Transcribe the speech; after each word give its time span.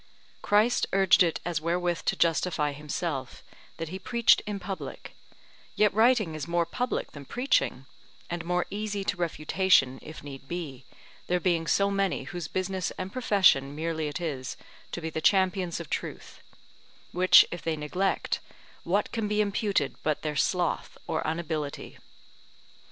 Christ 0.41 0.87
urged 0.93 1.21
it 1.21 1.39
as 1.45 1.61
wherewith 1.61 1.99
to 2.05 2.15
justify 2.15 2.71
himself, 2.71 3.43
that 3.77 3.89
he 3.89 3.99
preached 3.99 4.41
in 4.47 4.59
public; 4.59 5.15
yet 5.75 5.93
writing 5.93 6.33
is 6.33 6.47
more 6.47 6.65
public 6.65 7.11
than 7.11 7.23
preaching; 7.23 7.85
and 8.27 8.43
more 8.43 8.65
easy 8.71 9.03
to 9.03 9.15
refutation, 9.15 9.99
if 10.01 10.23
need 10.23 10.47
be, 10.47 10.85
there 11.27 11.39
being 11.39 11.67
so 11.67 11.91
many 11.91 12.23
whose 12.23 12.47
business 12.47 12.89
and 12.97 13.13
profession 13.13 13.75
merely 13.75 14.07
it 14.07 14.19
is 14.19 14.57
to 14.91 15.01
be 15.01 15.11
the 15.11 15.21
champions 15.21 15.79
of 15.79 15.87
truth; 15.87 16.41
which 17.11 17.45
if 17.51 17.61
they 17.61 17.77
neglect, 17.77 18.39
what 18.83 19.11
can 19.11 19.27
be 19.27 19.39
imputed 19.39 19.93
but 20.01 20.23
their 20.23 20.35
sloth, 20.35 20.97
or 21.05 21.21
unability? 21.27 21.99